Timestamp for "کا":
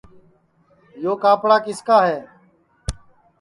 1.87-1.97